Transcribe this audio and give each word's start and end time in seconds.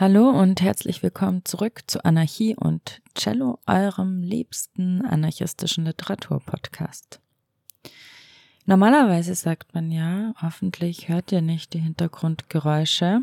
Hallo 0.00 0.30
und 0.30 0.62
herzlich 0.62 1.02
willkommen 1.02 1.44
zurück 1.44 1.82
zu 1.86 2.02
Anarchie 2.06 2.56
und 2.56 3.02
Cello, 3.14 3.58
eurem 3.66 4.22
liebsten 4.22 5.04
anarchistischen 5.04 5.84
Literaturpodcast. 5.84 7.20
Normalerweise 8.64 9.34
sagt 9.34 9.74
man 9.74 9.90
ja, 9.90 10.32
hoffentlich 10.40 11.10
hört 11.10 11.32
ihr 11.32 11.42
nicht 11.42 11.74
die 11.74 11.80
Hintergrundgeräusche, 11.80 13.20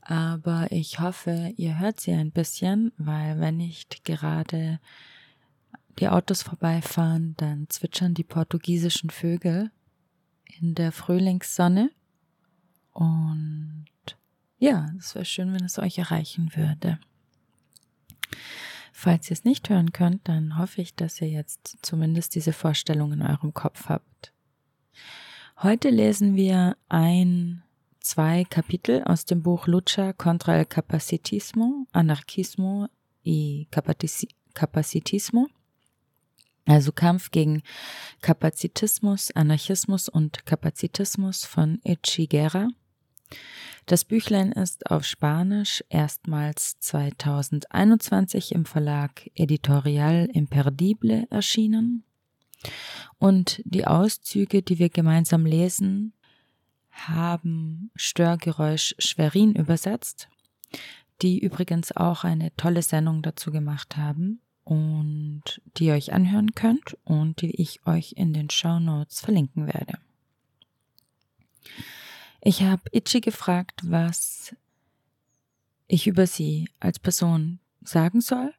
aber 0.00 0.72
ich 0.72 1.00
hoffe, 1.00 1.52
ihr 1.58 1.78
hört 1.78 2.00
sie 2.00 2.12
ein 2.12 2.30
bisschen, 2.30 2.90
weil 2.96 3.38
wenn 3.38 3.58
nicht 3.58 4.06
gerade 4.06 4.80
die 5.98 6.08
Autos 6.08 6.40
vorbeifahren, 6.40 7.34
dann 7.36 7.66
zwitschern 7.68 8.14
die 8.14 8.24
portugiesischen 8.24 9.10
Vögel 9.10 9.70
in 10.58 10.74
der 10.74 10.92
Frühlingssonne 10.92 11.90
und 12.94 13.84
ja, 14.62 14.86
es 14.96 15.16
wäre 15.16 15.24
schön, 15.24 15.52
wenn 15.52 15.64
es 15.64 15.80
euch 15.80 15.98
erreichen 15.98 16.52
würde. 16.54 17.00
Falls 18.92 19.28
ihr 19.28 19.34
es 19.34 19.44
nicht 19.44 19.68
hören 19.68 19.92
könnt, 19.92 20.28
dann 20.28 20.56
hoffe 20.56 20.82
ich, 20.82 20.94
dass 20.94 21.20
ihr 21.20 21.28
jetzt 21.28 21.78
zumindest 21.82 22.36
diese 22.36 22.52
Vorstellung 22.52 23.12
in 23.12 23.22
eurem 23.22 23.52
Kopf 23.54 23.88
habt. 23.88 24.32
Heute 25.60 25.90
lesen 25.90 26.36
wir 26.36 26.76
ein, 26.88 27.64
zwei 27.98 28.44
Kapitel 28.44 29.02
aus 29.02 29.24
dem 29.24 29.42
Buch 29.42 29.66
Lucha 29.66 30.12
contra 30.12 30.56
el 30.56 30.64
Capacitismo, 30.64 31.88
Anarchismo 31.90 32.86
y 33.24 33.66
Capacitismo, 34.54 35.48
also 36.66 36.92
Kampf 36.92 37.32
gegen 37.32 37.62
Kapazitismus, 38.20 39.32
Anarchismus 39.32 40.08
und 40.08 40.46
Kapazitismus 40.46 41.44
von 41.44 41.80
Ichigera. 41.82 42.68
Das 43.86 44.04
Büchlein 44.04 44.52
ist 44.52 44.90
auf 44.90 45.04
Spanisch 45.04 45.82
erstmals 45.88 46.78
2021 46.78 48.52
im 48.52 48.64
Verlag 48.64 49.28
Editorial 49.34 50.28
Imperdible 50.32 51.26
erschienen. 51.30 52.04
Und 53.18 53.60
die 53.64 53.86
Auszüge, 53.86 54.62
die 54.62 54.78
wir 54.78 54.88
gemeinsam 54.88 55.46
lesen, 55.46 56.12
haben 56.90 57.90
Störgeräusch 57.96 58.94
Schwerin 58.98 59.54
übersetzt, 59.54 60.28
die 61.20 61.38
übrigens 61.38 61.96
auch 61.96 62.24
eine 62.24 62.54
tolle 62.56 62.82
Sendung 62.82 63.22
dazu 63.22 63.50
gemacht 63.50 63.96
haben 63.96 64.40
und 64.64 65.60
die 65.76 65.86
ihr 65.86 65.94
euch 65.94 66.12
anhören 66.12 66.54
könnt 66.54 66.96
und 67.04 67.42
die 67.42 67.60
ich 67.60 67.84
euch 67.86 68.12
in 68.16 68.32
den 68.32 68.50
Show 68.50 68.78
Notes 68.78 69.20
verlinken 69.20 69.66
werde. 69.66 69.98
Ich 72.44 72.64
habe 72.64 72.82
Itchy 72.90 73.20
gefragt, 73.20 73.82
was 73.84 74.56
ich 75.86 76.08
über 76.08 76.26
sie 76.26 76.68
als 76.80 76.98
Person 76.98 77.60
sagen 77.84 78.20
soll 78.20 78.52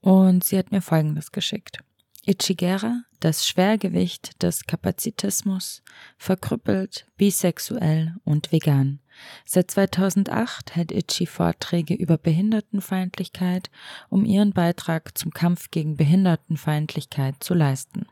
und 0.00 0.42
sie 0.42 0.56
hat 0.56 0.72
mir 0.72 0.80
Folgendes 0.80 1.30
geschickt. 1.30 1.84
Ichigera, 2.24 3.02
das 3.18 3.46
Schwergewicht 3.46 4.42
des 4.42 4.64
Kapazitismus, 4.64 5.82
verkrüppelt, 6.16 7.06
bisexuell 7.18 8.14
und 8.24 8.52
vegan. 8.52 9.00
Seit 9.44 9.70
2008 9.70 10.74
hält 10.74 10.90
Itchy 10.90 11.26
Vorträge 11.26 11.92
über 11.92 12.16
Behindertenfeindlichkeit, 12.16 13.70
um 14.08 14.24
ihren 14.24 14.54
Beitrag 14.54 15.18
zum 15.18 15.32
Kampf 15.32 15.70
gegen 15.70 15.98
Behindertenfeindlichkeit 15.98 17.36
zu 17.40 17.52
leisten 17.52 18.06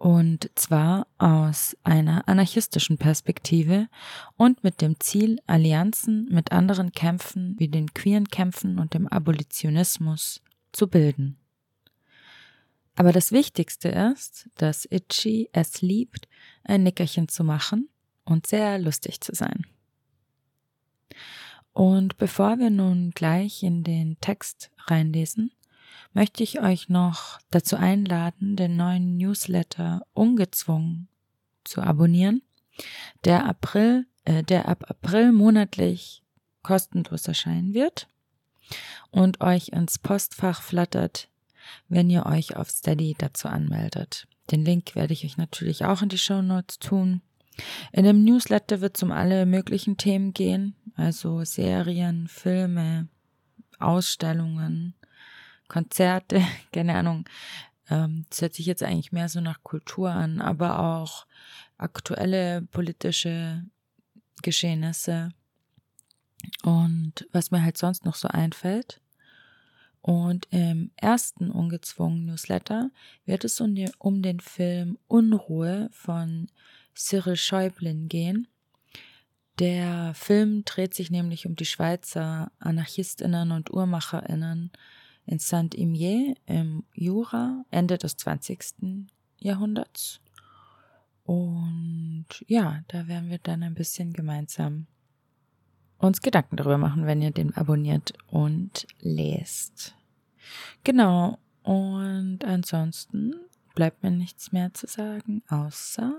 und 0.00 0.50
zwar 0.54 1.06
aus 1.18 1.76
einer 1.84 2.26
anarchistischen 2.26 2.96
Perspektive 2.96 3.86
und 4.38 4.64
mit 4.64 4.80
dem 4.80 4.98
Ziel, 4.98 5.38
Allianzen 5.46 6.26
mit 6.30 6.52
anderen 6.52 6.92
Kämpfen 6.92 7.54
wie 7.58 7.68
den 7.68 7.92
queeren 7.92 8.26
Kämpfen 8.28 8.78
und 8.78 8.94
dem 8.94 9.06
Abolitionismus 9.06 10.40
zu 10.72 10.88
bilden. 10.88 11.36
Aber 12.96 13.12
das 13.12 13.30
Wichtigste 13.30 13.90
ist, 13.90 14.48
dass 14.56 14.86
Itchy 14.90 15.50
es 15.52 15.82
liebt, 15.82 16.28
ein 16.64 16.82
Nickerchen 16.82 17.28
zu 17.28 17.44
machen 17.44 17.90
und 18.24 18.46
sehr 18.46 18.78
lustig 18.78 19.20
zu 19.20 19.34
sein. 19.34 19.66
Und 21.74 22.16
bevor 22.16 22.58
wir 22.58 22.70
nun 22.70 23.10
gleich 23.10 23.62
in 23.62 23.84
den 23.84 24.18
Text 24.22 24.70
reinlesen, 24.86 25.52
möchte 26.12 26.42
ich 26.42 26.60
euch 26.60 26.88
noch 26.88 27.38
dazu 27.50 27.76
einladen, 27.76 28.56
den 28.56 28.76
neuen 28.76 29.16
Newsletter 29.16 30.06
ungezwungen 30.12 31.08
zu 31.64 31.82
abonnieren, 31.82 32.42
der 33.24 33.46
April, 33.46 34.06
äh, 34.24 34.42
der 34.42 34.68
ab 34.68 34.84
April 34.88 35.32
monatlich 35.32 36.22
kostenlos 36.62 37.26
erscheinen 37.26 37.74
wird 37.74 38.08
und 39.10 39.40
euch 39.40 39.68
ins 39.68 39.98
Postfach 39.98 40.62
flattert, 40.62 41.28
wenn 41.88 42.10
ihr 42.10 42.26
euch 42.26 42.56
auf 42.56 42.70
Steady 42.70 43.14
dazu 43.16 43.48
anmeldet. 43.48 44.26
Den 44.50 44.64
Link 44.64 44.94
werde 44.94 45.12
ich 45.12 45.24
euch 45.24 45.36
natürlich 45.36 45.84
auch 45.84 46.02
in 46.02 46.08
die 46.08 46.18
Show 46.18 46.42
Notes 46.42 46.78
tun. 46.78 47.22
In 47.92 48.04
dem 48.04 48.24
Newsletter 48.24 48.80
wird 48.80 48.96
es 48.96 49.02
um 49.02 49.12
alle 49.12 49.46
möglichen 49.46 49.96
Themen 49.96 50.32
gehen, 50.32 50.74
also 50.96 51.44
Serien, 51.44 52.26
Filme, 52.28 53.08
Ausstellungen, 53.78 54.94
Konzerte, 55.70 56.42
keine 56.72 56.94
Ahnung. 56.96 57.24
Ähm, 57.88 58.26
das 58.28 58.42
hört 58.42 58.54
sich 58.54 58.66
jetzt 58.66 58.82
eigentlich 58.82 59.12
mehr 59.12 59.30
so 59.30 59.40
nach 59.40 59.62
Kultur 59.62 60.10
an, 60.10 60.42
aber 60.42 60.80
auch 60.80 61.26
aktuelle 61.78 62.62
politische 62.62 63.64
Geschehnisse 64.42 65.30
und 66.62 67.26
was 67.32 67.50
mir 67.50 67.62
halt 67.62 67.78
sonst 67.78 68.04
noch 68.04 68.16
so 68.16 68.28
einfällt. 68.28 69.00
Und 70.02 70.48
im 70.50 70.90
ersten 70.96 71.50
ungezwungen 71.50 72.24
Newsletter 72.26 72.90
wird 73.26 73.44
es 73.44 73.60
um, 73.60 74.22
den 74.22 74.40
Film 74.40 74.98
Unruhe 75.08 75.90
von 75.92 76.48
Cyril 76.94 77.36
Schäublin 77.36 78.08
gehen. 78.08 78.48
Der 79.58 80.14
Film 80.14 80.64
dreht 80.64 80.94
sich 80.94 81.10
nämlich 81.10 81.46
um 81.46 81.54
die 81.54 81.66
Schweizer 81.66 82.50
Anarchistinnen 82.60 83.52
und 83.52 83.70
Uhrmacherinnen 83.70 84.70
in 85.30 85.38
Saint-Imier 85.38 86.34
im 86.46 86.82
Jura, 86.92 87.64
Ende 87.70 87.98
des 87.98 88.16
20. 88.16 89.06
Jahrhunderts. 89.38 90.20
Und 91.22 92.26
ja, 92.48 92.82
da 92.88 93.06
werden 93.06 93.30
wir 93.30 93.38
dann 93.38 93.62
ein 93.62 93.74
bisschen 93.74 94.12
gemeinsam 94.12 94.88
uns 95.98 96.20
Gedanken 96.20 96.56
darüber 96.56 96.78
machen, 96.78 97.06
wenn 97.06 97.22
ihr 97.22 97.30
den 97.30 97.54
abonniert 97.54 98.12
und 98.26 98.88
lest. 98.98 99.94
Genau. 100.82 101.38
Und 101.62 102.44
ansonsten 102.44 103.34
bleibt 103.76 104.02
mir 104.02 104.10
nichts 104.10 104.50
mehr 104.50 104.74
zu 104.74 104.88
sagen, 104.88 105.42
außer 105.48 106.18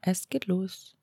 es 0.00 0.28
geht 0.28 0.46
los. 0.46 0.96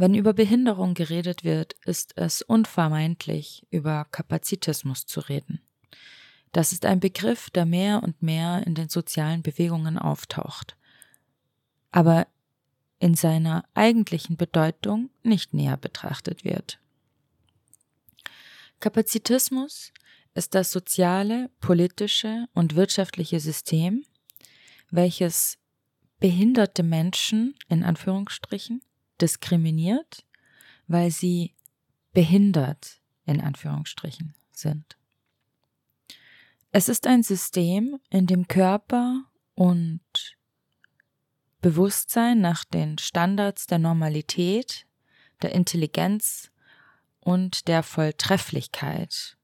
Wenn 0.00 0.14
über 0.14 0.32
Behinderung 0.32 0.94
geredet 0.94 1.44
wird, 1.44 1.74
ist 1.84 2.16
es 2.16 2.40
unvermeidlich, 2.40 3.66
über 3.68 4.06
Kapazitismus 4.10 5.04
zu 5.04 5.20
reden. 5.20 5.60
Das 6.52 6.72
ist 6.72 6.86
ein 6.86 7.00
Begriff, 7.00 7.50
der 7.50 7.66
mehr 7.66 8.02
und 8.02 8.22
mehr 8.22 8.66
in 8.66 8.74
den 8.74 8.88
sozialen 8.88 9.42
Bewegungen 9.42 9.98
auftaucht, 9.98 10.74
aber 11.90 12.26
in 12.98 13.12
seiner 13.14 13.66
eigentlichen 13.74 14.38
Bedeutung 14.38 15.10
nicht 15.22 15.52
näher 15.52 15.76
betrachtet 15.76 16.44
wird. 16.44 16.78
Kapazitismus 18.80 19.92
ist 20.32 20.54
das 20.54 20.70
soziale, 20.70 21.50
politische 21.60 22.46
und 22.54 22.74
wirtschaftliche 22.74 23.38
System, 23.38 24.06
welches 24.90 25.58
behinderte 26.20 26.84
Menschen 26.84 27.54
in 27.68 27.84
Anführungsstrichen 27.84 28.80
diskriminiert, 29.20 30.24
weil 30.86 31.10
sie 31.10 31.54
behindert 32.12 33.00
in 33.24 33.40
Anführungsstrichen 33.40 34.34
sind. 34.50 34.96
Es 36.72 36.88
ist 36.88 37.06
ein 37.06 37.22
System, 37.22 37.98
in 38.10 38.26
dem 38.26 38.46
Körper 38.46 39.24
und 39.54 40.00
Bewusstsein 41.60 42.40
nach 42.40 42.64
den 42.64 42.98
Standards 42.98 43.66
der 43.66 43.78
Normalität, 43.78 44.86
der 45.42 45.52
Intelligenz 45.52 46.50
und 47.20 47.68
der 47.68 47.82
Volltrefflichkeit 47.82 49.36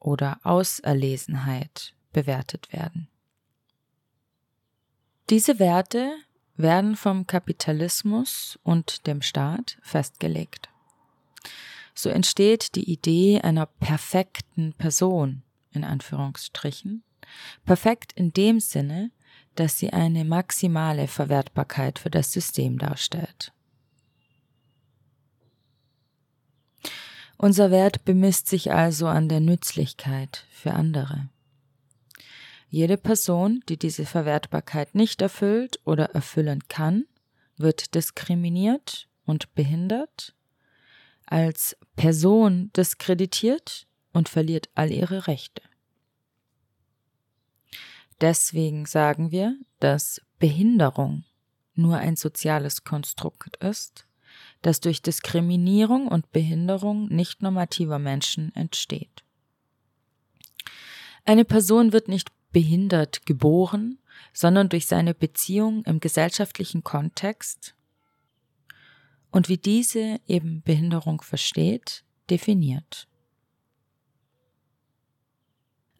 oder 0.00 0.40
Auserlesenheit 0.42 1.94
bewertet 2.12 2.72
werden. 2.72 3.08
Diese 5.30 5.58
Werte 5.58 6.14
werden 6.56 6.96
vom 6.96 7.26
Kapitalismus 7.26 8.58
und 8.62 9.06
dem 9.06 9.22
Staat 9.22 9.78
festgelegt. 9.82 10.68
So 11.94 12.08
entsteht 12.08 12.74
die 12.74 12.90
Idee 12.90 13.40
einer 13.40 13.66
perfekten 13.66 14.72
Person, 14.72 15.42
in 15.72 15.84
Anführungsstrichen, 15.84 17.02
perfekt 17.64 18.12
in 18.12 18.32
dem 18.32 18.60
Sinne, 18.60 19.10
dass 19.54 19.78
sie 19.78 19.92
eine 19.92 20.24
maximale 20.24 21.06
Verwertbarkeit 21.06 21.98
für 21.98 22.10
das 22.10 22.32
System 22.32 22.78
darstellt. 22.78 23.52
Unser 27.36 27.70
Wert 27.70 28.04
bemisst 28.04 28.48
sich 28.48 28.72
also 28.72 29.06
an 29.06 29.28
der 29.28 29.40
Nützlichkeit 29.40 30.46
für 30.50 30.72
andere. 30.72 31.28
Jede 32.74 32.96
Person, 32.96 33.62
die 33.68 33.76
diese 33.76 34.04
Verwertbarkeit 34.04 34.96
nicht 34.96 35.22
erfüllt 35.22 35.78
oder 35.84 36.06
erfüllen 36.06 36.66
kann, 36.66 37.04
wird 37.56 37.94
diskriminiert 37.94 39.08
und 39.24 39.54
behindert, 39.54 40.34
als 41.24 41.76
Person 41.94 42.72
diskreditiert 42.76 43.86
und 44.12 44.28
verliert 44.28 44.70
all 44.74 44.90
ihre 44.90 45.28
Rechte. 45.28 45.62
Deswegen 48.20 48.86
sagen 48.86 49.30
wir, 49.30 49.56
dass 49.78 50.20
Behinderung 50.40 51.22
nur 51.76 51.98
ein 51.98 52.16
soziales 52.16 52.82
Konstrukt 52.82 53.56
ist, 53.58 54.04
das 54.62 54.80
durch 54.80 55.00
Diskriminierung 55.00 56.08
und 56.08 56.32
Behinderung 56.32 57.06
nicht 57.06 57.40
normativer 57.40 58.00
Menschen 58.00 58.52
entsteht. 58.56 59.22
Eine 61.24 61.44
Person 61.44 61.92
wird 61.92 62.08
nicht 62.08 62.32
behindert 62.54 63.26
geboren, 63.26 63.98
sondern 64.32 64.70
durch 64.70 64.86
seine 64.86 65.12
Beziehung 65.12 65.84
im 65.84 66.00
gesellschaftlichen 66.00 66.82
Kontext 66.82 67.74
und 69.30 69.48
wie 69.48 69.58
diese 69.58 70.20
eben 70.28 70.62
Behinderung 70.62 71.20
versteht, 71.20 72.04
definiert. 72.30 73.08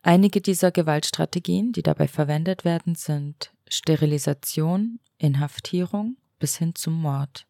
Einige 0.02 0.40
dieser 0.40 0.70
Gewaltstrategien, 0.70 1.72
die 1.72 1.82
dabei 1.82 2.06
verwendet 2.06 2.64
werden, 2.64 2.94
sind 2.94 3.52
Sterilisation, 3.68 5.00
Inhaftierung 5.18 6.16
bis 6.38 6.56
hin 6.58 6.76
zum 6.76 6.94
Mord. 6.94 7.46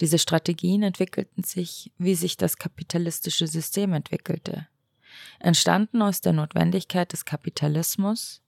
Diese 0.00 0.18
Strategien 0.18 0.84
entwickelten 0.84 1.42
sich, 1.42 1.90
wie 1.98 2.14
sich 2.14 2.36
das 2.36 2.58
kapitalistische 2.58 3.48
System 3.48 3.94
entwickelte. 3.94 4.68
Entstanden 5.38 6.02
aus 6.02 6.20
der 6.20 6.32
Notwendigkeit 6.32 7.12
des 7.12 7.24
Kapitalismus, 7.24 8.42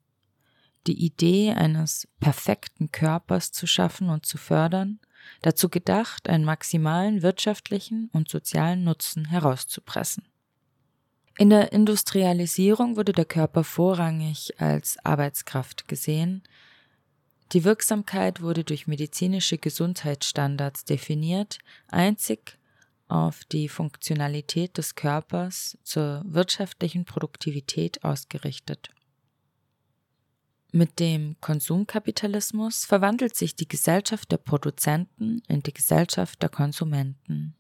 die 0.86 1.04
Idee 1.04 1.52
eines 1.52 2.08
perfekten 2.20 2.90
Körpers 2.90 3.52
zu 3.52 3.66
schaffen 3.66 4.08
und 4.08 4.26
zu 4.26 4.38
fördern, 4.38 5.00
dazu 5.42 5.68
gedacht, 5.68 6.28
einen 6.28 6.44
maximalen 6.44 7.22
wirtschaftlichen 7.22 8.08
und 8.12 8.28
sozialen 8.28 8.84
Nutzen 8.84 9.26
herauszupressen. 9.26 10.24
In 11.38 11.50
der 11.50 11.72
Industrialisierung 11.72 12.96
wurde 12.96 13.12
der 13.12 13.24
Körper 13.24 13.62
vorrangig 13.62 14.60
als 14.60 14.96
Arbeitskraft 15.04 15.86
gesehen. 15.86 16.42
Die 17.52 17.62
Wirksamkeit 17.62 18.42
wurde 18.42 18.64
durch 18.64 18.88
medizinische 18.88 19.56
Gesundheitsstandards 19.56 20.84
definiert, 20.84 21.58
einzig 21.86 22.58
auf 23.08 23.44
die 23.44 23.68
Funktionalität 23.68 24.78
des 24.78 24.94
Körpers 24.94 25.78
zur 25.82 26.22
wirtschaftlichen 26.26 27.04
Produktivität 27.04 28.04
ausgerichtet. 28.04 28.90
Mit 30.70 31.00
dem 31.00 31.36
Konsumkapitalismus 31.40 32.84
verwandelt 32.84 33.34
sich 33.34 33.56
die 33.56 33.68
Gesellschaft 33.68 34.30
der 34.30 34.36
Produzenten 34.36 35.42
in 35.48 35.62
die 35.62 35.72
Gesellschaft 35.72 36.42
der 36.42 36.50
Konsumenten 36.50 37.54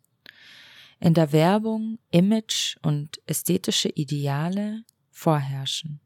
in 1.00 1.14
der 1.14 1.32
Werbung 1.32 1.98
Image 2.10 2.76
und 2.82 3.20
ästhetische 3.26 3.88
Ideale 3.88 4.84
vorherrschen. 5.10 6.00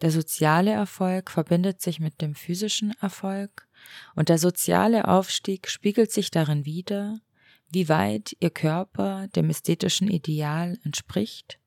Der 0.00 0.10
soziale 0.10 0.70
Erfolg 0.70 1.30
verbindet 1.30 1.80
sich 1.80 1.98
mit 1.98 2.20
dem 2.20 2.34
physischen 2.34 2.92
Erfolg 3.00 3.68
und 4.14 4.28
der 4.28 4.38
soziale 4.38 5.08
Aufstieg 5.08 5.68
spiegelt 5.68 6.12
sich 6.12 6.30
darin 6.30 6.64
wider, 6.64 7.20
wie 7.70 7.88
weit 7.88 8.36
ihr 8.40 8.50
Körper 8.50 9.28
dem 9.28 9.50
ästhetischen 9.50 10.08
Ideal 10.08 10.78
entspricht, 10.84 11.58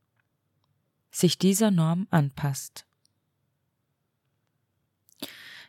sich 1.11 1.37
dieser 1.37 1.71
Norm 1.71 2.07
anpasst. 2.09 2.85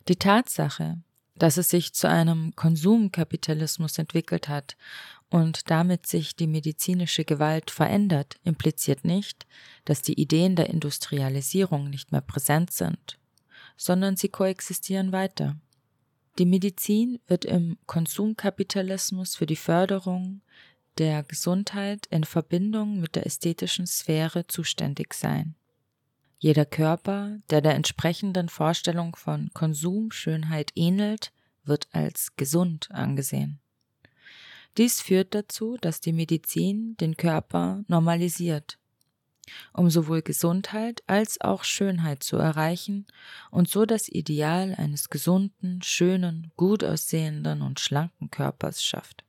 Die 0.08 0.16
Tatsache, 0.16 1.02
dass 1.36 1.56
es 1.56 1.68
sich 1.68 1.92
zu 1.92 2.08
einem 2.08 2.54
Konsumkapitalismus 2.56 3.98
entwickelt 3.98 4.48
hat 4.48 4.76
und 5.30 5.70
damit 5.70 6.06
sich 6.06 6.36
die 6.36 6.46
medizinische 6.46 7.24
Gewalt 7.24 7.70
verändert, 7.70 8.36
impliziert 8.44 9.04
nicht, 9.04 9.46
dass 9.84 10.02
die 10.02 10.20
Ideen 10.20 10.56
der 10.56 10.70
Industrialisierung 10.70 11.88
nicht 11.88 12.12
mehr 12.12 12.20
präsent 12.20 12.70
sind, 12.70 13.18
sondern 13.76 14.16
sie 14.16 14.28
koexistieren 14.28 15.12
weiter. 15.12 15.56
Die 16.38 16.46
Medizin 16.46 17.20
wird 17.26 17.44
im 17.44 17.76
Konsumkapitalismus 17.86 19.36
für 19.36 19.46
die 19.46 19.56
Förderung 19.56 20.40
der 20.98 21.22
Gesundheit 21.22 22.06
in 22.06 22.24
Verbindung 22.24 23.00
mit 23.00 23.16
der 23.16 23.26
ästhetischen 23.26 23.86
Sphäre 23.86 24.46
zuständig 24.46 25.14
sein. 25.14 25.54
Jeder 26.38 26.64
Körper, 26.64 27.38
der 27.50 27.60
der 27.60 27.74
entsprechenden 27.74 28.48
Vorstellung 28.48 29.14
von 29.14 29.50
Konsumschönheit 29.52 30.72
ähnelt, 30.74 31.32
wird 31.64 31.88
als 31.92 32.34
gesund 32.36 32.90
angesehen. 32.90 33.60
Dies 34.78 35.00
führt 35.00 35.34
dazu, 35.34 35.76
dass 35.80 36.00
die 36.00 36.12
Medizin 36.12 36.96
den 36.96 37.16
Körper 37.16 37.84
normalisiert, 37.88 38.78
um 39.72 39.90
sowohl 39.90 40.22
Gesundheit 40.22 41.02
als 41.06 41.40
auch 41.40 41.64
Schönheit 41.64 42.22
zu 42.22 42.36
erreichen 42.36 43.06
und 43.50 43.68
so 43.68 43.84
das 43.84 44.08
Ideal 44.08 44.74
eines 44.76 45.10
gesunden, 45.10 45.82
schönen, 45.82 46.50
gut 46.56 46.84
aussehenden 46.84 47.62
und 47.62 47.80
schlanken 47.80 48.30
Körpers 48.30 48.84
schafft. 48.84 49.24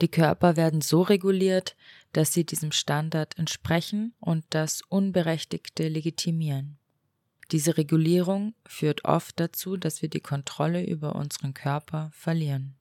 Die 0.00 0.08
Körper 0.08 0.56
werden 0.56 0.82
so 0.82 1.02
reguliert, 1.02 1.74
dass 2.12 2.32
sie 2.32 2.44
diesem 2.44 2.72
Standard 2.72 3.38
entsprechen 3.38 4.14
und 4.20 4.44
das 4.50 4.82
Unberechtigte 4.88 5.88
legitimieren. 5.88 6.78
Diese 7.52 7.76
Regulierung 7.76 8.54
führt 8.66 9.04
oft 9.04 9.38
dazu, 9.38 9.76
dass 9.76 10.02
wir 10.02 10.08
die 10.08 10.20
Kontrolle 10.20 10.84
über 10.84 11.14
unseren 11.14 11.54
Körper 11.54 12.10
verlieren. 12.12 12.74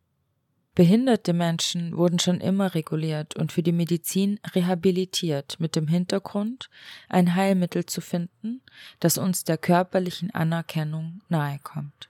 Behinderte 0.75 1.31
Menschen 1.31 1.95
wurden 1.95 2.19
schon 2.19 2.41
immer 2.41 2.75
reguliert 2.75 3.37
und 3.37 3.53
für 3.53 3.63
die 3.63 3.71
Medizin 3.71 4.41
rehabilitiert 4.53 5.57
mit 5.57 5.77
dem 5.77 5.87
Hintergrund, 5.87 6.69
ein 7.07 7.33
Heilmittel 7.33 7.85
zu 7.85 8.01
finden, 8.01 8.61
das 8.99 9.17
uns 9.17 9.45
der 9.45 9.57
körperlichen 9.57 10.31
Anerkennung 10.31 11.21
nahekommt. 11.29 12.09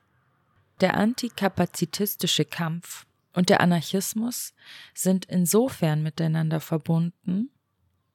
Der 0.81 0.97
antikapazitistische 0.97 2.43
Kampf 2.43 3.05
und 3.33 3.49
der 3.49 3.61
Anarchismus 3.61 4.55
sind 4.95 5.25
insofern 5.25 6.01
miteinander 6.01 6.59
verbunden, 6.59 7.51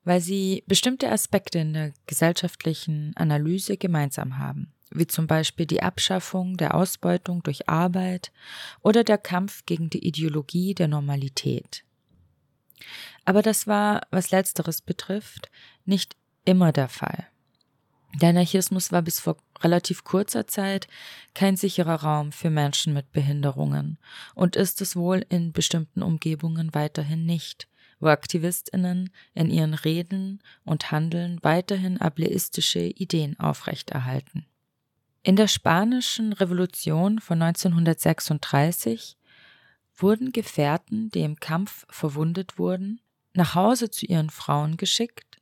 weil 0.03 0.21
sie 0.21 0.65
bestimmte 0.67 1.13
Aspekte 1.13 1.61
in 1.61 1.75
der 1.75 1.93
gesellschaftlichen 2.09 3.13
Analyse 3.15 3.77
gemeinsam 3.77 4.39
haben 4.39 4.73
wie 4.91 5.07
zum 5.07 5.27
Beispiel 5.27 5.67
die 5.67 5.83
Abschaffung 5.83 6.57
der 6.57 6.75
Ausbeutung 6.75 7.43
durch 7.43 7.69
Arbeit 7.69 8.33
oder 8.83 9.05
der 9.05 9.19
Kampf 9.19 9.65
gegen 9.67 9.91
die 9.91 10.07
Ideologie 10.07 10.75
der 10.75 10.89
Normalität. 10.89 11.85
Aber 13.25 13.43
das 13.43 13.67
war, 13.67 14.03
was 14.11 14.31
letzteres 14.31 14.81
betrifft, 14.83 15.51
nicht 15.85 16.17
immer 16.45 16.73
der 16.73 16.89
Fall. 16.89 17.27
Der 18.21 18.31
Anarchismus 18.31 18.91
war 18.91 19.03
bis 19.03 19.21
vor 19.21 19.37
relativ 19.61 20.03
kurzer 20.03 20.47
Zeit 20.47 20.89
kein 21.35 21.57
sicherer 21.57 22.03
Raum 22.03 22.33
für 22.33 22.51
Menschen 22.51 22.93
mit 22.93 23.13
Behinderungen 23.13 23.99
und 24.35 24.57
ist 24.57 24.81
es 24.81 24.97
wohl 24.97 25.25
in 25.29 25.53
bestimmten 25.53 26.03
Umgebungen 26.03 26.75
weiterhin 26.75 27.25
nicht, 27.25 27.69
wo 28.01 28.09
Aktivistinnen 28.09 29.11
in 29.35 29.51
ihren 29.51 29.75
Reden 29.75 30.43
und 30.65 30.91
Handeln 30.91 31.39
weiterhin 31.43 32.01
ableistische 32.01 32.81
Ideen 32.81 33.39
aufrechterhalten. 33.39 34.47
In 35.23 35.37
der 35.37 35.49
Spanischen 35.49 36.33
Revolution 36.33 37.19
von 37.19 37.43
1936 37.43 39.19
wurden 39.95 40.33
Gefährten, 40.33 41.11
die 41.11 41.21
im 41.21 41.39
Kampf 41.39 41.85
verwundet 41.91 42.59
wurden, 42.59 43.03
nach 43.35 43.55
Hause 43.55 43.91
zu 43.91 44.07
ihren 44.07 44.31
Frauen 44.31 44.79
geschickt, 44.79 45.39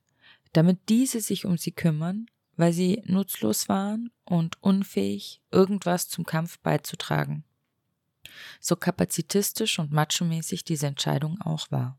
damit 0.52 0.88
diese 0.88 1.20
sich 1.20 1.46
um 1.46 1.58
sie 1.58 1.70
kümmern, 1.70 2.26
weil 2.56 2.72
sie 2.72 3.04
nutzlos 3.06 3.68
waren 3.68 4.10
und 4.24 4.60
unfähig, 4.60 5.40
irgendwas 5.52 6.08
zum 6.08 6.26
Kampf 6.26 6.58
beizutragen. 6.58 7.44
So 8.58 8.74
kapazitistisch 8.74 9.78
und 9.78 9.92
machomäßig 9.92 10.64
diese 10.64 10.88
Entscheidung 10.88 11.40
auch 11.40 11.70
war. 11.70 11.96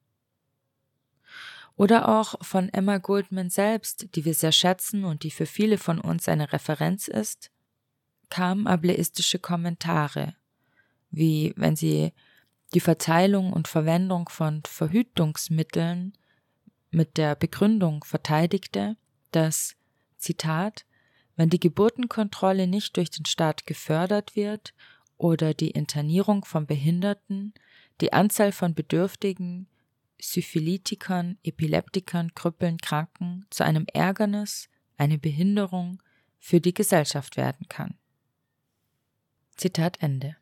Oder 1.77 2.09
auch 2.09 2.35
von 2.41 2.67
Emma 2.67 2.97
Goldman 2.97 3.49
selbst, 3.49 4.13
die 4.15 4.25
wir 4.25 4.33
sehr 4.33 4.51
schätzen 4.51 5.05
und 5.05 5.23
die 5.23 5.31
für 5.31 5.45
viele 5.45 5.77
von 5.77 6.01
uns 6.01 6.27
eine 6.27 6.51
Referenz 6.51 7.07
ist, 7.07 7.51
kamen 8.29 8.67
ableistische 8.67 9.39
Kommentare, 9.39 10.35
wie 11.11 11.53
wenn 11.55 11.75
sie 11.75 12.13
die 12.73 12.79
Verteilung 12.79 13.51
und 13.51 13.67
Verwendung 13.67 14.29
von 14.29 14.61
Verhütungsmitteln 14.65 16.13
mit 16.91 17.17
der 17.17 17.35
Begründung 17.35 18.03
verteidigte, 18.03 18.95
dass, 19.31 19.75
Zitat, 20.17 20.85
wenn 21.35 21.49
die 21.49 21.59
Geburtenkontrolle 21.59 22.67
nicht 22.67 22.97
durch 22.97 23.09
den 23.09 23.25
Staat 23.25 23.65
gefördert 23.65 24.35
wird 24.35 24.73
oder 25.17 25.53
die 25.53 25.71
Internierung 25.71 26.45
von 26.45 26.65
Behinderten, 26.65 27.53
die 28.01 28.13
Anzahl 28.13 28.51
von 28.51 28.73
Bedürftigen, 28.73 29.67
Syphilitikern, 30.21 31.37
Epileptikern, 31.43 32.35
Krüppeln, 32.35 32.77
Kranken 32.77 33.45
zu 33.49 33.63
einem 33.63 33.85
Ärgernis, 33.93 34.69
eine 34.97 35.17
Behinderung 35.17 36.03
für 36.39 36.59
die 36.59 36.73
Gesellschaft 36.73 37.37
werden 37.37 37.67
kann. 37.69 37.95
Zitat 39.59 40.01
Ende. 40.01 40.35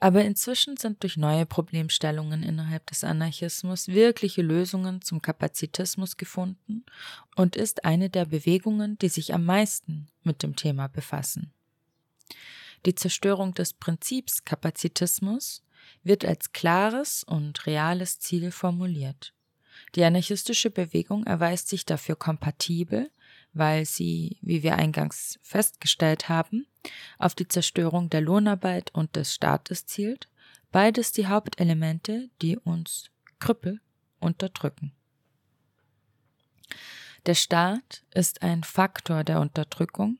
Aber 0.00 0.24
inzwischen 0.24 0.78
sind 0.78 1.02
durch 1.02 1.18
neue 1.18 1.44
Problemstellungen 1.44 2.42
innerhalb 2.42 2.86
des 2.86 3.04
Anarchismus 3.04 3.88
wirkliche 3.88 4.40
Lösungen 4.40 5.02
zum 5.02 5.20
Kapazitismus 5.20 6.16
gefunden 6.16 6.86
und 7.36 7.56
ist 7.56 7.84
eine 7.84 8.08
der 8.08 8.24
Bewegungen, 8.24 8.96
die 8.98 9.10
sich 9.10 9.34
am 9.34 9.44
meisten 9.44 10.08
mit 10.22 10.42
dem 10.42 10.56
Thema 10.56 10.88
befassen. 10.88 11.52
Die 12.86 12.94
Zerstörung 12.94 13.52
des 13.52 13.74
Prinzips 13.74 14.46
Kapazitismus 14.46 15.62
wird 16.02 16.24
als 16.24 16.52
klares 16.52 17.22
und 17.24 17.66
reales 17.66 18.18
Ziel 18.20 18.50
formuliert. 18.50 19.34
Die 19.94 20.04
anarchistische 20.04 20.70
Bewegung 20.70 21.24
erweist 21.24 21.68
sich 21.68 21.84
dafür 21.84 22.16
kompatibel 22.16 23.10
weil 23.52 23.84
sie, 23.84 24.38
wie 24.42 24.62
wir 24.62 24.76
eingangs 24.76 25.38
festgestellt 25.42 26.28
haben, 26.28 26.66
auf 27.18 27.34
die 27.34 27.48
Zerstörung 27.48 28.10
der 28.10 28.20
Lohnarbeit 28.20 28.94
und 28.94 29.16
des 29.16 29.34
Staates 29.34 29.86
zielt, 29.86 30.28
beides 30.72 31.12
die 31.12 31.26
Hauptelemente, 31.26 32.30
die 32.40 32.56
uns 32.56 33.10
Krüppel 33.38 33.80
unterdrücken. 34.20 34.92
Der 37.26 37.34
Staat 37.34 38.02
ist 38.14 38.42
ein 38.42 38.64
Faktor 38.64 39.24
der 39.24 39.40
Unterdrückung, 39.40 40.18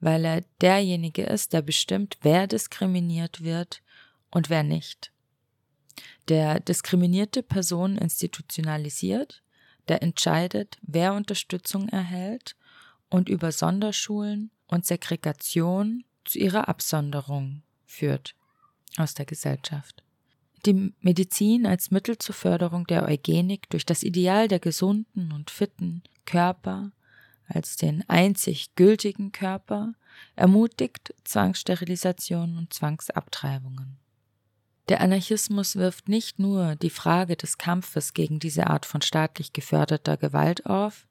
weil 0.00 0.24
er 0.24 0.42
derjenige 0.60 1.22
ist, 1.22 1.52
der 1.52 1.62
bestimmt, 1.62 2.18
wer 2.22 2.46
diskriminiert 2.46 3.42
wird 3.42 3.82
und 4.30 4.50
wer 4.50 4.62
nicht. 4.62 5.12
Der 6.28 6.60
diskriminierte 6.60 7.42
Person 7.42 7.96
institutionalisiert, 7.96 9.42
der 9.88 10.02
entscheidet, 10.02 10.78
wer 10.82 11.14
Unterstützung 11.14 11.88
erhält 11.88 12.56
und 13.08 13.28
über 13.28 13.52
Sonderschulen 13.52 14.50
und 14.72 14.86
Segregation 14.86 16.02
zu 16.24 16.38
ihrer 16.38 16.68
Absonderung 16.68 17.62
führt 17.84 18.34
aus 18.96 19.12
der 19.14 19.26
Gesellschaft. 19.26 20.02
Die 20.64 20.94
Medizin 21.00 21.66
als 21.66 21.90
Mittel 21.90 22.16
zur 22.18 22.34
Förderung 22.34 22.86
der 22.86 23.06
Eugenik 23.06 23.68
durch 23.68 23.84
das 23.84 24.02
Ideal 24.02 24.48
der 24.48 24.60
gesunden 24.60 25.32
und 25.32 25.50
fitten 25.50 26.02
Körper 26.24 26.92
als 27.48 27.76
den 27.76 28.08
einzig 28.08 28.74
gültigen 28.74 29.30
Körper 29.32 29.92
ermutigt 30.36 31.14
Zwangssterilisationen 31.24 32.56
und 32.56 32.72
Zwangsabtreibungen. 32.72 33.98
Der 34.88 35.00
Anarchismus 35.00 35.76
wirft 35.76 36.08
nicht 36.08 36.38
nur 36.38 36.74
die 36.76 36.90
Frage 36.90 37.36
des 37.36 37.56
Kampfes 37.56 38.14
gegen 38.14 38.40
diese 38.40 38.66
Art 38.66 38.84
von 38.84 39.00
staatlich 39.00 39.52
geförderter 39.52 40.16
Gewalt 40.16 40.66
auf, 40.66 41.06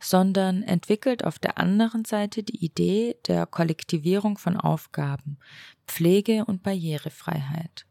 sondern 0.00 0.62
entwickelt 0.64 1.24
auf 1.24 1.38
der 1.38 1.56
anderen 1.56 2.04
Seite 2.04 2.42
die 2.42 2.64
Idee 2.64 3.16
der 3.28 3.46
Kollektivierung 3.46 4.38
von 4.38 4.56
Aufgaben, 4.56 5.38
Pflege 5.86 6.44
und 6.44 6.64
Barrierefreiheit. 6.64 7.86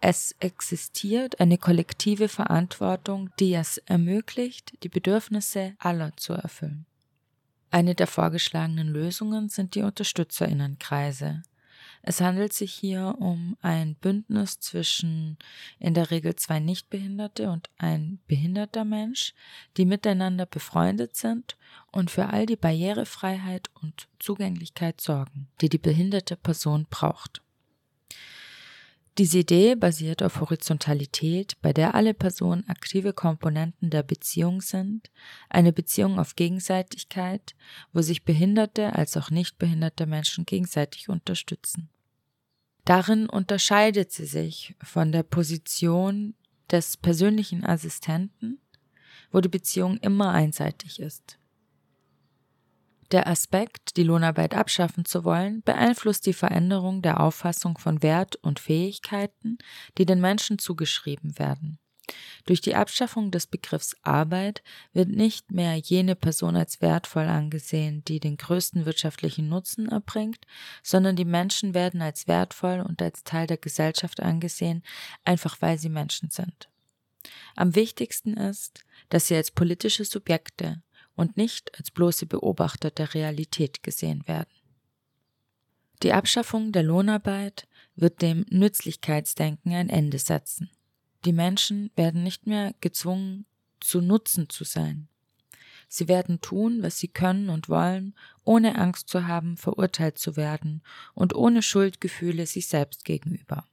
Es 0.00 0.34
existiert 0.40 1.38
eine 1.38 1.58
kollektive 1.58 2.28
Verantwortung, 2.28 3.30
die 3.38 3.54
es 3.54 3.78
ermöglicht, 3.78 4.72
die 4.82 4.88
Bedürfnisse 4.88 5.74
aller 5.78 6.16
zu 6.16 6.32
erfüllen. 6.32 6.86
Eine 7.70 7.94
der 7.94 8.06
vorgeschlagenen 8.06 8.88
Lösungen 8.88 9.48
sind 9.48 9.74
die 9.74 9.82
Unterstützerinnenkreise. 9.82 11.42
Es 12.02 12.20
handelt 12.20 12.52
sich 12.52 12.74
hier 12.74 13.14
um 13.18 13.56
ein 13.62 13.94
Bündnis 13.94 14.58
zwischen 14.58 15.38
in 15.78 15.94
der 15.94 16.10
Regel 16.10 16.34
zwei 16.34 16.58
Nichtbehinderte 16.58 17.48
und 17.48 17.70
ein 17.78 18.18
behinderter 18.26 18.84
Mensch, 18.84 19.34
die 19.76 19.84
miteinander 19.84 20.46
befreundet 20.46 21.16
sind 21.16 21.56
und 21.92 22.10
für 22.10 22.28
all 22.28 22.46
die 22.46 22.56
Barrierefreiheit 22.56 23.70
und 23.80 24.08
Zugänglichkeit 24.18 25.00
sorgen, 25.00 25.48
die 25.60 25.68
die 25.68 25.78
behinderte 25.78 26.36
Person 26.36 26.86
braucht. 26.90 27.40
Diese 29.18 29.40
Idee 29.40 29.74
basiert 29.74 30.22
auf 30.22 30.40
Horizontalität, 30.40 31.60
bei 31.60 31.74
der 31.74 31.94
alle 31.94 32.14
Personen 32.14 32.66
aktive 32.68 33.12
Komponenten 33.12 33.90
der 33.90 34.02
Beziehung 34.02 34.62
sind, 34.62 35.10
eine 35.50 35.72
Beziehung 35.72 36.18
auf 36.18 36.34
Gegenseitigkeit, 36.34 37.54
wo 37.92 38.00
sich 38.00 38.24
behinderte 38.24 38.94
als 38.94 39.18
auch 39.18 39.30
nicht 39.30 39.58
behinderte 39.58 40.06
Menschen 40.06 40.46
gegenseitig 40.46 41.10
unterstützen. 41.10 41.90
Darin 42.86 43.28
unterscheidet 43.28 44.12
sie 44.12 44.26
sich 44.26 44.74
von 44.82 45.12
der 45.12 45.22
Position 45.22 46.34
des 46.70 46.96
persönlichen 46.96 47.64
Assistenten, 47.64 48.60
wo 49.30 49.40
die 49.40 49.50
Beziehung 49.50 49.98
immer 49.98 50.30
einseitig 50.30 51.00
ist. 51.00 51.38
Der 53.12 53.26
Aspekt, 53.26 53.98
die 53.98 54.04
Lohnarbeit 54.04 54.54
abschaffen 54.54 55.04
zu 55.04 55.22
wollen, 55.22 55.62
beeinflusst 55.62 56.24
die 56.24 56.32
Veränderung 56.32 57.02
der 57.02 57.20
Auffassung 57.20 57.76
von 57.76 58.02
Wert 58.02 58.36
und 58.36 58.58
Fähigkeiten, 58.58 59.58
die 59.98 60.06
den 60.06 60.20
Menschen 60.20 60.58
zugeschrieben 60.58 61.38
werden. 61.38 61.78
Durch 62.46 62.62
die 62.62 62.74
Abschaffung 62.74 63.30
des 63.30 63.46
Begriffs 63.46 63.94
Arbeit 64.02 64.62
wird 64.94 65.10
nicht 65.10 65.52
mehr 65.52 65.76
jene 65.76 66.16
Person 66.16 66.56
als 66.56 66.80
wertvoll 66.80 67.26
angesehen, 67.26 68.02
die 68.06 68.18
den 68.18 68.38
größten 68.38 68.86
wirtschaftlichen 68.86 69.48
Nutzen 69.48 69.88
erbringt, 69.88 70.46
sondern 70.82 71.14
die 71.14 71.26
Menschen 71.26 71.74
werden 71.74 72.00
als 72.00 72.26
wertvoll 72.26 72.80
und 72.80 73.02
als 73.02 73.24
Teil 73.24 73.46
der 73.46 73.58
Gesellschaft 73.58 74.20
angesehen, 74.20 74.82
einfach 75.24 75.60
weil 75.60 75.78
sie 75.78 75.90
Menschen 75.90 76.30
sind. 76.30 76.70
Am 77.56 77.74
wichtigsten 77.74 78.34
ist, 78.34 78.84
dass 79.10 79.28
sie 79.28 79.36
als 79.36 79.50
politische 79.50 80.04
Subjekte 80.04 80.82
und 81.14 81.36
nicht 81.36 81.78
als 81.78 81.90
bloße 81.90 82.26
Beobachter 82.26 82.90
der 82.90 83.14
Realität 83.14 83.82
gesehen 83.82 84.26
werden. 84.26 84.50
Die 86.02 86.12
Abschaffung 86.12 86.72
der 86.72 86.82
Lohnarbeit 86.82 87.68
wird 87.94 88.22
dem 88.22 88.44
Nützlichkeitsdenken 88.50 89.72
ein 89.72 89.88
Ende 89.88 90.18
setzen. 90.18 90.70
Die 91.24 91.32
Menschen 91.32 91.90
werden 91.94 92.24
nicht 92.24 92.46
mehr 92.46 92.74
gezwungen, 92.80 93.46
zu 93.80 94.00
Nutzen 94.00 94.48
zu 94.48 94.64
sein. 94.64 95.08
Sie 95.88 96.08
werden 96.08 96.40
tun, 96.40 96.82
was 96.82 96.98
sie 96.98 97.08
können 97.08 97.50
und 97.50 97.68
wollen, 97.68 98.14
ohne 98.44 98.76
Angst 98.78 99.08
zu 99.08 99.26
haben, 99.26 99.56
verurteilt 99.56 100.18
zu 100.18 100.36
werden 100.36 100.82
und 101.14 101.34
ohne 101.34 101.62
Schuldgefühle 101.62 102.46
sich 102.46 102.66
selbst 102.66 103.04
gegenüber. 103.04 103.66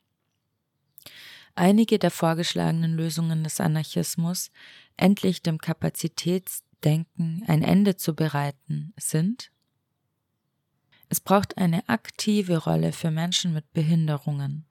Einige 1.55 1.97
der 1.97 2.11
vorgeschlagenen 2.11 2.93
Lösungen 2.93 3.43
des 3.43 3.59
Anarchismus, 3.59 4.51
endlich 4.97 5.41
dem 5.41 5.59
Kapazitäts 5.59 6.63
Denken 6.83 7.43
ein 7.47 7.63
Ende 7.63 7.95
zu 7.95 8.15
bereiten, 8.15 8.93
sind 8.97 9.51
es 11.09 11.19
braucht 11.19 11.57
eine 11.57 11.89
aktive 11.89 12.57
Rolle 12.57 12.93
für 12.93 13.09
Menschen 13.09 13.51
mit 13.51 13.73
Behinderungen, 13.73 14.65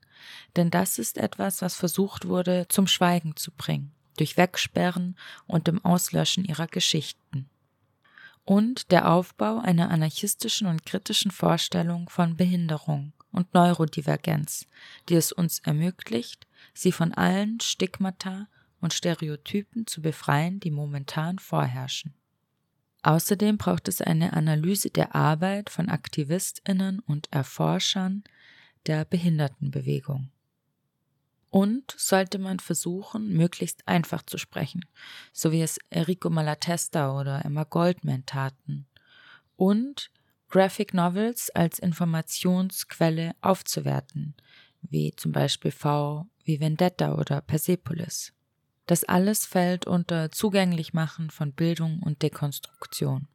denn 0.56 0.70
das 0.70 0.98
ist 0.98 1.18
etwas, 1.18 1.62
was 1.62 1.74
versucht 1.74 2.26
wurde 2.26 2.66
zum 2.68 2.86
Schweigen 2.86 3.34
zu 3.36 3.50
bringen, 3.50 3.92
durch 4.16 4.36
Wegsperren 4.36 5.16
und 5.46 5.66
dem 5.66 5.84
Auslöschen 5.84 6.44
ihrer 6.44 6.68
Geschichten. 6.68 7.50
Und 8.44 8.92
der 8.92 9.10
Aufbau 9.10 9.58
einer 9.58 9.90
anarchistischen 9.90 10.68
und 10.68 10.86
kritischen 10.86 11.32
Vorstellung 11.32 12.08
von 12.08 12.36
Behinderung 12.36 13.12
und 13.32 13.52
Neurodivergenz, 13.52 14.66
die 15.08 15.16
es 15.16 15.32
uns 15.32 15.58
ermöglicht, 15.58 16.46
sie 16.72 16.92
von 16.92 17.12
allen 17.12 17.60
Stigmata 17.60 18.46
und 18.80 18.92
Stereotypen 18.92 19.86
zu 19.86 20.02
befreien, 20.02 20.60
die 20.60 20.70
momentan 20.70 21.38
vorherrschen. 21.38 22.14
Außerdem 23.02 23.58
braucht 23.58 23.88
es 23.88 24.00
eine 24.00 24.32
Analyse 24.32 24.90
der 24.90 25.14
Arbeit 25.14 25.70
von 25.70 25.88
Aktivistinnen 25.88 27.00
und 27.00 27.32
Erforschern 27.32 28.24
der 28.86 29.04
Behindertenbewegung. 29.04 30.30
Und 31.50 31.94
sollte 31.96 32.38
man 32.38 32.58
versuchen, 32.58 33.32
möglichst 33.32 33.86
einfach 33.88 34.22
zu 34.22 34.36
sprechen, 34.36 34.84
so 35.32 35.50
wie 35.52 35.62
es 35.62 35.78
Enrico 35.88 36.28
Malatesta 36.28 37.18
oder 37.18 37.44
Emma 37.44 37.64
Goldman 37.64 38.26
taten. 38.26 38.86
Und 39.56 40.10
Graphic 40.50 40.92
Novels 40.92 41.50
als 41.50 41.78
Informationsquelle 41.78 43.34
aufzuwerten, 43.40 44.34
wie 44.82 45.12
zum 45.16 45.32
Beispiel 45.32 45.70
V 45.70 46.26
wie 46.44 46.60
Vendetta 46.60 47.14
oder 47.14 47.40
Persepolis. 47.40 48.32
Das 48.88 49.04
alles 49.04 49.44
fällt 49.44 49.86
unter 49.86 50.30
Zugänglichmachen 50.30 51.28
von 51.28 51.52
Bildung 51.52 52.00
und 52.02 52.22
Dekonstruktion. 52.22 53.28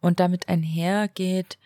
Und 0.00 0.20
damit 0.20 0.50
einhergeht 0.50 1.58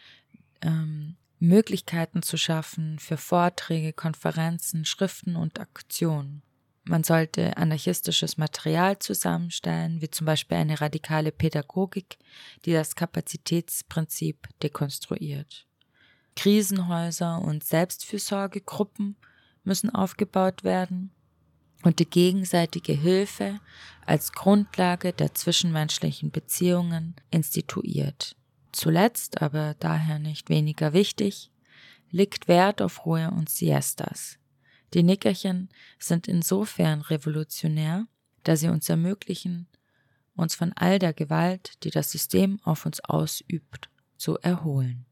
ähm, 0.63 1.17
Möglichkeiten 1.41 2.23
zu 2.23 2.37
schaffen 2.37 3.01
für 3.01 3.17
Vorträge, 3.17 3.93
Konferenzen, 3.93 4.85
Schriften 4.85 5.35
und 5.35 5.59
Aktionen. 5.59 6.43
Man 6.85 7.03
sollte 7.03 7.57
anarchistisches 7.57 8.37
Material 8.37 9.01
zusammenstellen, 9.01 10.01
wie 10.01 10.11
zum 10.11 10.25
Beispiel 10.25 10.59
eine 10.59 10.81
radikale 10.81 11.33
Pädagogik, 11.33 12.19
die 12.67 12.73
das 12.73 12.95
Kapazitätsprinzip 12.95 14.49
dekonstruiert. 14.63 15.67
Krisenhäuser 16.37 17.43
und 17.43 17.65
Selbstfürsorgegruppen 17.65 19.17
müssen 19.65 19.91
aufgebaut 19.91 20.63
werden 20.63 21.11
und 21.83 21.99
die 21.99 22.09
gegenseitige 22.09 22.93
Hilfe 22.93 23.61
als 24.05 24.33
Grundlage 24.33 25.13
der 25.13 25.35
zwischenmenschlichen 25.35 26.31
Beziehungen 26.31 27.15
instituiert. 27.31 28.37
Zuletzt, 28.73 29.43
aber 29.43 29.75
daher 29.79 30.19
nicht 30.19 30.49
weniger 30.49 30.93
wichtig, 30.93 31.51
liegt 32.11 32.49
Wert 32.49 32.83
auf 32.83 33.05
Ruhe 33.05 33.31
und 33.31 33.49
Siestas. 33.49 34.39
Die 34.95 35.03
Nickerchen 35.03 35.69
sind 35.99 36.29
insofern 36.29 37.01
revolutionär, 37.01 38.07
da 38.45 38.57
sie 38.57 38.69
uns 38.69 38.89
ermöglichen, 38.89 39.67
uns 40.37 40.55
von 40.55 40.73
all 40.75 40.99
der 40.99 41.13
Gewalt, 41.13 41.83
die 41.83 41.91
das 41.91 42.11
System 42.11 42.61
auf 42.63 42.87
uns 42.87 43.01
ausübt, 43.01 43.89
zu 44.17 44.39
erholen. 44.39 45.07